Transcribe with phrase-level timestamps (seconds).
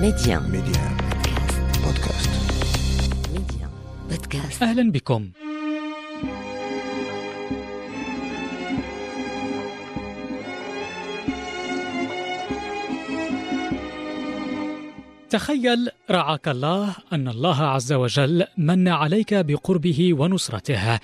[0.00, 0.96] ميديان ميديان
[1.84, 2.30] بودكاست.
[3.32, 3.70] ميديان
[4.10, 4.62] بودكاست.
[4.62, 5.30] أهلا بكم.
[15.30, 20.98] تخيل رعاك الله أن الله عز وجل من عليك بقربه ونصرته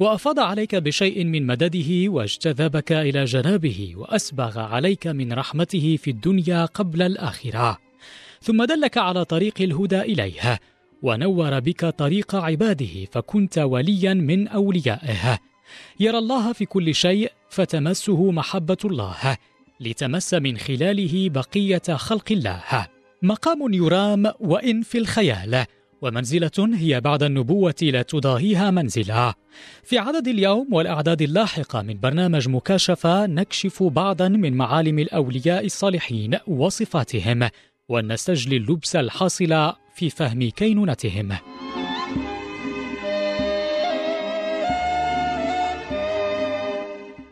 [0.00, 7.02] وأفاض عليك بشيء من مدده واجتذبك إلى جنابه وأسبغ عليك من رحمته في الدنيا قبل
[7.02, 7.91] الآخرة.
[8.42, 10.58] ثم دلك على طريق الهدى اليه
[11.02, 15.38] ونور بك طريق عباده فكنت وليا من أوليائه.
[16.00, 19.36] يرى الله في كل شيء فتمسه محبة الله
[19.80, 22.86] لتمس من خلاله بقية خلق الله.
[23.22, 25.64] مقام يرام وإن في الخيال
[26.02, 29.34] ومنزلة هي بعد النبوة لا تضاهيها منزلة.
[29.84, 37.48] في عدد اليوم والأعداد اللاحقة من برنامج مكاشفة نكشف بعضا من معالم الأولياء الصالحين وصفاتهم.
[37.88, 41.32] ونستجلي اللبس الحاصل في فهم كينونتهم.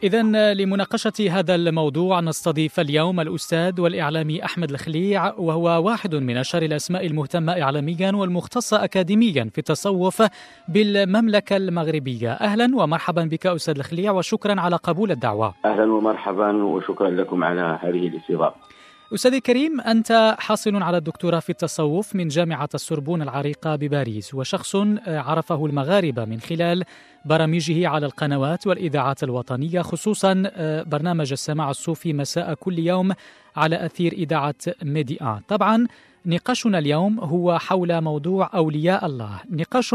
[0.02, 7.06] إذا لمناقشة هذا الموضوع نستضيف اليوم الأستاذ والإعلامي أحمد الخليع وهو واحد من أشهر الأسماء
[7.06, 10.22] المهتمة إعلاميا والمختصة أكاديميا في التصوف
[10.68, 17.44] بالمملكة المغربية أهلا ومرحبا بك أستاذ الخليع وشكرا على قبول الدعوة أهلا ومرحبا وشكرا لكم
[17.44, 18.79] على هذه الاستضافة.
[19.14, 25.66] أستاذ الكريم أنت حاصل على الدكتوراه في التصوف من جامعة السوربون العريقة بباريس وشخص عرفه
[25.66, 26.84] المغاربة من خلال
[27.24, 30.42] برامجه على القنوات والإذاعات الوطنية خصوصا
[30.86, 33.12] برنامج السماع الصوفي مساء كل يوم
[33.56, 35.86] على أثير إذاعة ميدي طبعا
[36.26, 39.40] نقاشنا اليوم هو حول موضوع أولياء الله.
[39.50, 39.94] نقاش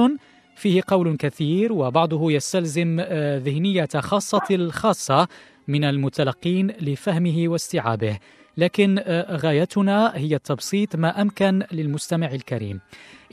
[0.56, 3.02] فيه قول كثير وبعضه يستلزم
[3.46, 5.28] ذهنية خاصة الخاصة
[5.68, 8.18] من المتلقين لفهمه واستيعابه.
[8.58, 12.80] لكن غايتنا هي التبسيط ما أمكن للمستمع الكريم.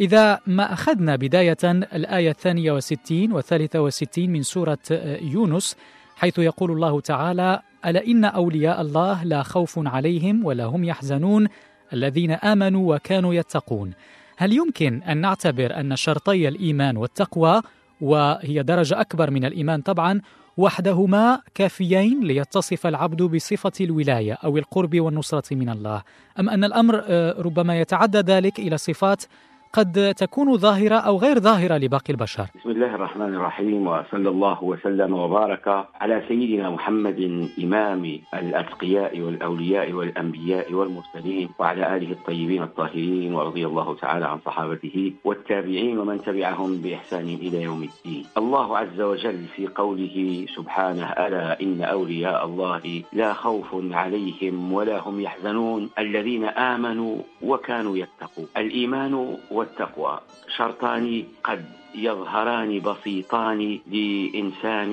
[0.00, 4.78] إذا ما أخذنا بداية الآية الثانية وستين والثالثة وستين من سورة
[5.20, 5.77] يونس
[6.16, 11.48] حيث يقول الله تعالى ألا إن أولياء الله لا خوف عليهم ولا هم يحزنون
[11.92, 13.92] الذين آمنوا وكانوا يتقون
[14.36, 17.62] هل يمكن أن نعتبر أن شرطي الإيمان والتقوى
[18.02, 20.20] وهي درجة أكبر من الإيمان طبعا
[20.57, 26.02] وحدهما كافيين ليتصف العبد بصفة الولاية أو القرب والنصرة من الله.
[26.41, 26.95] أم أن الأمر
[27.39, 29.23] ربما يتعدى ذلك إلى صفات
[29.72, 32.46] قد تكون ظاهرة أو غير ظاهرة لباقي البشر.
[32.60, 40.72] بسم الله الرحمن الرحيم وصلى الله وسلم وبارك على سيدنا محمد إمام الأتقياء والأولياء والأنبياء
[40.72, 47.62] والمرسلين وعلى آله الطيبين الطاهرين ورضي الله تعالى عن صحابته والتابعين ومن تبعهم بإحسان إلى
[47.62, 48.24] يوم الدين.
[48.36, 55.20] الله عز وجل في قوله سبحانه ألا إن أولياء الله لا خوف عليهم ولا هم
[55.20, 58.46] يحزنون الذين آمنوا وكانوا يتقون.
[58.56, 60.20] الإيمان والتقوى.
[60.56, 61.64] شرطان قد
[61.95, 64.92] يظهران بسيطان لإنسان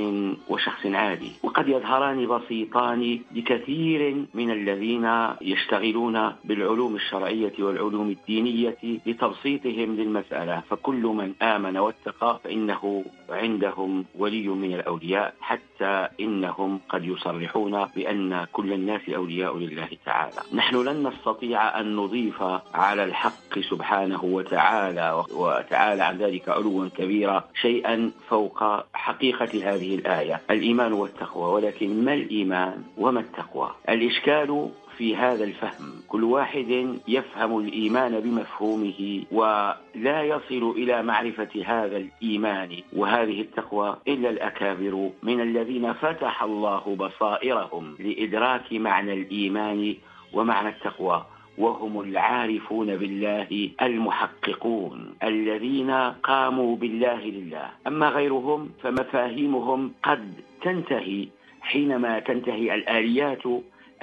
[0.50, 10.64] وشخص عادي وقد يظهران بسيطان لكثير من الذين يشتغلون بالعلوم الشرعية والعلوم الدينية لتبسيطهم للمسألة.
[10.70, 18.74] فكل من آمن واتقى فإنه عندهم ولي من الأولياء حتى إنهم قد يصرحون بأن كل
[18.74, 20.42] الناس أولياء لله تعالى.
[20.54, 22.44] نحن لن نستطيع أن نضيف
[22.74, 28.64] على الحق سبحانه وتعالى وتعالى عن ذلك علوا كبيرا شيئا فوق
[28.94, 30.42] حقيقة هذه الآية.
[30.52, 36.02] الإيمان والتقوى ولكن ما الإيمان وما التقوى؟ الإشكال في هذا الفهم.
[36.08, 45.10] كل واحد يفهم الإيمان بمفهومه ولا يصل إلى معرفة هذا الإيمان وهذه التقوى إلا الأكابر
[45.24, 49.96] من الذين فتح الله بصائرهم لإدراك معنى الإيمان
[50.34, 51.26] ومعنى التقوى.
[51.60, 55.92] وهم العارفون بالله المحققون الذين
[56.24, 57.68] قاموا بالله لله.
[57.88, 61.28] أما غيرهم فمفاهيمهم قد تنتهي
[61.62, 63.44] حينما تنتهي الآليات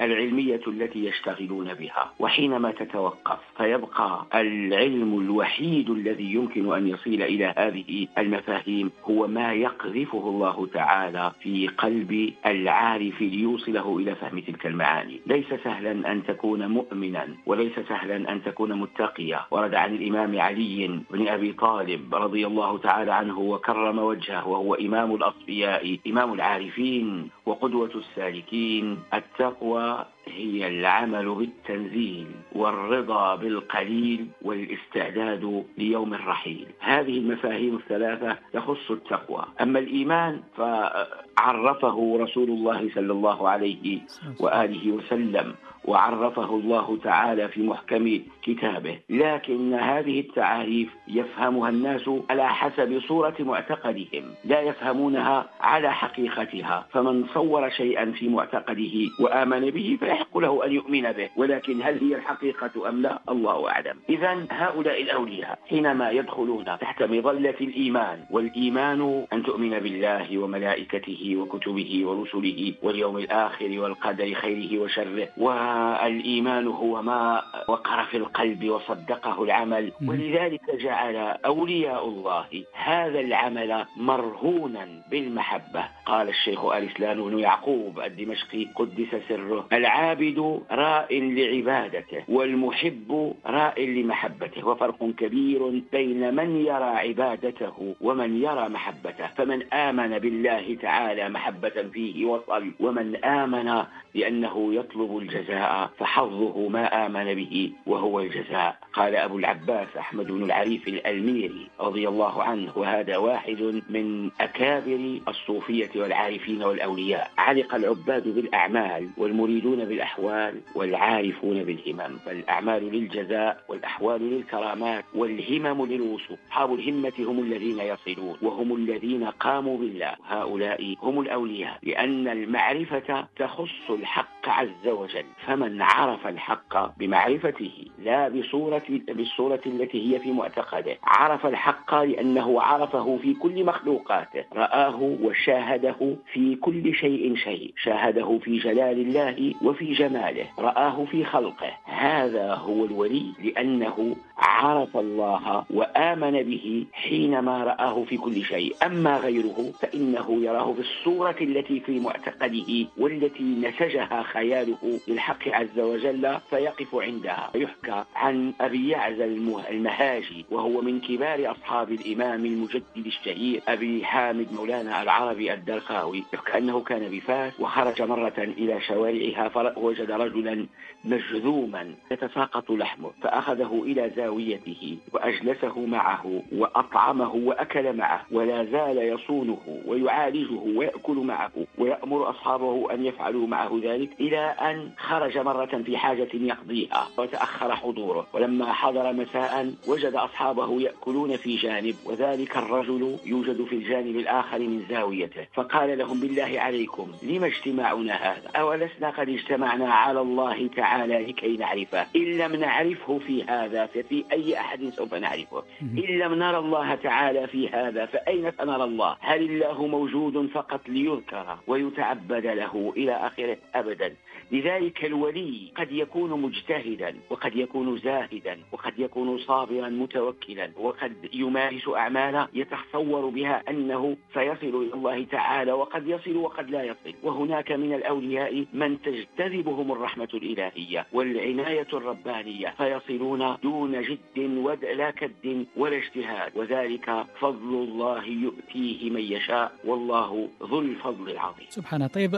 [0.01, 8.07] العلمية التي يشتغلون بها وحينما تتوقف فيبقى العلم الوحيد الذي يمكن أن يصل إلى هذه
[8.17, 15.19] المفاهيم هو ما يقذفه الله تعالى في قلب العارف ليوصله إلى فهم تلك المعاني.
[15.27, 19.39] ليس سهلا أن تكون مؤمنا وليس سهلا أن تكون متقيا.
[19.51, 25.15] ورد عن الإمام علي بن أبي طالب رضي الله تعالى عنه وكرم وجهه وهو إمام
[25.15, 36.67] الأصفياء إمام العارفين وقدوة السالكين التقوى uh, هي العمل بالتنزيل والرضا بالقليل والاستعداد ليوم الرحيل.
[36.79, 39.45] هذه المفاهيم الثلاثة تخص التقوى.
[39.61, 43.99] أما الإيمان فعرفه رسول الله صلى الله عليه
[44.39, 48.99] وآله وسلم وعرفه الله تعالى في محكم كتابه.
[49.09, 56.87] لكن هذه التعاريف يفهمها الناس على حسب صورة معتقدهم لا يفهمونها على حقيقتها.
[56.91, 62.15] فمن صور شيئا في معتقده وآمن به فيحق له أن يؤمن به ولكن هل هي
[62.15, 63.97] الحقيقة أم لا؟ الله أعلم.
[64.09, 72.73] إذا هؤلاء الأولياء حينما يدخلون تحت مظلة الإيمان والإيمان أن تؤمن بالله وملائكته وكتبه ورسله
[72.83, 79.91] واليوم الآخر والقدر خيره وشره والإيمان هو ما وقر في القلب وصدقه العمل.
[80.07, 81.15] ولذلك جعل
[81.45, 85.83] أولياء الله هذا العمل مرهونا بالمحبة.
[86.05, 89.65] قال الشيخ الإسلام بن يعقوب الدمشقي قدس سره.
[90.07, 99.27] العابد راء لعبادته والمحب راء لمحبته وفرق كبير بين من يرى عبادته ومن يرى محبته.
[99.27, 103.83] فمن آمن بالله تعالى محبة فيه وصل ومن آمن
[104.15, 108.77] لأنه يطلب الجزاء فحظه ما آمن به وهو الجزاء.
[108.93, 115.89] قال أبو العباس أحمد بن العريف الألميري رضي الله عنه وهذا واحد من أكابر الصوفية
[115.95, 117.31] والعارفين والأولياء.
[117.37, 126.37] علق العباد بالأعمال والمريدون بالأحوال والعارفون بالهمم فالأعمال للجزاء والأحوال للكرامات والهمم للوصول.
[126.47, 130.15] أصحاب الهمة هم الذين يصلون وهم الذين قاموا بالله.
[130.27, 135.25] هؤلاء هم الأولياء لأن المعرفة تخص الحق عز وجل.
[135.45, 140.97] فمن عرف الحق بمعرفته لا بصورة بالصورة التي هي في معتقده.
[141.03, 144.43] عرف الحق لأنه عرفه في كل مخلوقاته.
[144.53, 151.71] رآه وشاهده في كل شيء شيء شاهده في جلال الله وفي جماله رآه في خلقه.
[151.85, 158.75] هذا هو الولي لأنه عرف الله وآمن به حينما رآه في كل شيء.
[158.85, 166.95] أما غيره فإنه يراه بالصورة التي في معتقده والتي نسجها خياله للحق عز وجل فيقف
[166.95, 167.51] عندها.
[167.55, 169.25] يحكى عن أبي يعزى
[169.69, 176.81] المهاجي وهو من كبار أصحاب الإمام المجدد الشهير أبي حامد مولانا العربي الدرقاوي يحكى أنه
[176.81, 180.65] كان بفاس وخرج مرة إلى شوارعها فوجد رجلا
[181.05, 190.59] مجذوما يتساقط لحمه فأخذه إلى زاويته وأجلسه معه وأطعمه وأكل معه ولا زال يصونه ويعالجه
[190.75, 197.07] ويأكل معه ويأمر أصحابه أن يفعلوا معه ذلك إلى أن خرج مرة في حاجة يقضيها
[197.17, 198.27] وتأخر حضوره.
[198.33, 204.85] ولما حضر مساء وجد أصحابه يأكلون في جانب وذلك الرجل يوجد في الجانب الآخر من
[204.89, 205.47] زاويته.
[205.53, 212.05] فقال لهم بالله عليكم لما اجتماعنا هذا؟ أولسنا قد اجتمعنا على الله تعالى لكي نعرفه.
[212.15, 215.63] إن لم نعرفه في هذا ففي أي أحد سوف نعرفه.
[215.81, 221.57] إن لم نرى الله تعالى في هذا فأين سنرى الله؟ هل الله موجود فقط ليذكر
[221.67, 224.15] ويتعبد له إلى آخره؟ أبدا.
[224.51, 232.47] لذلك الولي قد يكون مجتهدا وقد يكون زاهدا وقد يكون صابرا متوكلا وقد يمارس أعمالا
[232.53, 237.13] يتصور بها أنه سيصل إلى الله تعالى وقد يصل وقد لا يصل.
[237.23, 245.97] وهناك من الأولياء من تجتذبهم الرحمة الإلهية والعناية الربانية فيصلون دون جد ولا كد ولا
[245.97, 251.65] اجتهاد وذلك فضل الله يؤتيه من يشاء والله ذو الفضل العظيم.
[251.69, 252.35] سبحانه طيب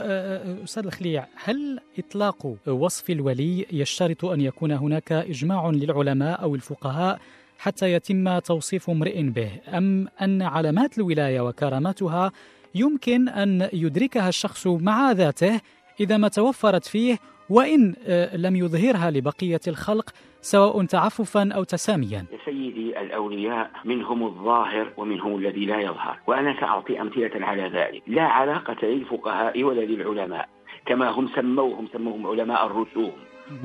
[0.63, 7.19] أستاذ الخليع هل إطلاق وصف الولي يشترط أن يكون هناك إجماع للعلماء أو الفقهاء
[7.59, 12.31] حتى يتم توصيف امرئ به؟ أم أن علامات الولاية وكراماتها
[12.75, 15.61] يمكن أن يدركها الشخص مع ذاته
[15.99, 17.17] إذا ما توفرت فيه
[17.49, 17.95] وإن
[18.33, 20.09] لم يظهرها لبقية الخلق
[20.41, 22.25] سواء تعففا أو تساميا.
[22.45, 28.01] سيدي الأولياء منهم الظاهر ومنهم الذي لا يظهر وأنا سأعطي أمثلة على ذلك.
[28.07, 30.49] لا علاقة للفقهاء ولا للعلماء
[30.85, 33.11] كما هم سموهم سموهم علماء الرسوم.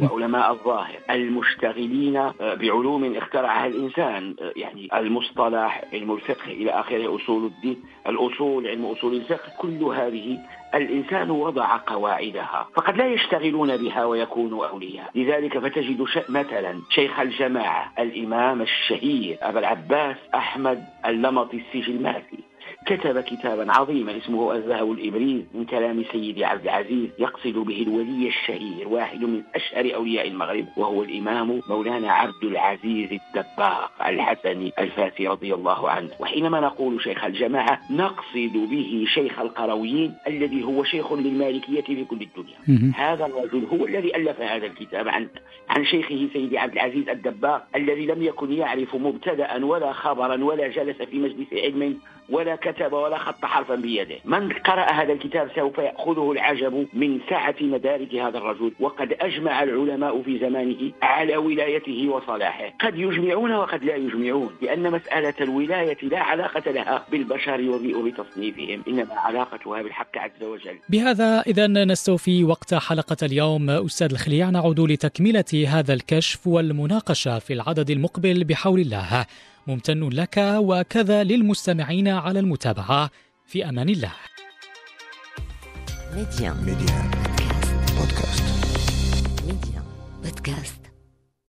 [0.03, 4.35] وعلماء الظاهر المشتغلين بعلوم اخترعها الإنسان.
[4.57, 10.39] يعني المصطلح علم الفقه إلى آخره أصول الدين الأصول علم أصول الفقه كل هذه
[10.75, 15.11] الإنسان وضع قواعدها فقد لا يشتغلون بها ويكونوا أولياء.
[15.15, 22.39] لذلك فتجد مثلا شيخ الجماعة الإمام الشهير أبا العباس أحمد اللمطي السجلماتي
[22.87, 28.89] كتب كتابا عظيما اسمه الذهب الإبريز من كلام سيدي عبد العزيز يقصد به الولي الشهير
[28.89, 35.91] واحد من أشهر أولياء المغرب وهو الإمام مولانا عبد العزيز الدباغ الحسني الفاسي رضي الله
[35.91, 36.11] عنه.
[36.21, 42.93] وحينما نقول شيخ الجماعة نقصد به شيخ القرويين الذي هو شيخ للمالكية في كل الدنيا.
[42.97, 45.29] هذا الرجل هو الذي ألف هذا الكتاب عن
[45.69, 51.03] عن شيخه سيدي عبد العزيز الدباغ الذي لم يكن يعرف مبتدأ ولا خبرا ولا جلس
[51.03, 54.17] في مجلس علم ولا كتب ولا خط حرفا بيده.
[54.25, 58.73] من قرأ هذا الكتاب سوف يأخذه العجب من سعة مدارك هذا الرجل.
[58.81, 62.73] وقد أجمع العلماء في زمانه على ولايته وصلاحه.
[62.81, 69.83] قد يجمعون وقد لا يجمعون لأن مسألة الولاية لا علاقة لها بالبشر وبتصنيفهم إنما علاقتها
[69.83, 70.79] بالحق عز وجل.
[70.89, 73.71] بهذا إذا نستوفي وقت حلقة اليوم.
[73.71, 79.27] أستاذ الخليع نعود لتكملة هذا الكشف والمناقشة في العدد المقبل بحول الله.
[79.67, 83.11] ممتن لك وكذا للمستمعين على المتابعة.
[83.47, 84.13] في أمان الله.
[86.15, 87.11] ميديان ميديان
[87.99, 88.45] بودكاست.
[89.47, 89.85] ميديان
[90.25, 90.84] بودكاست.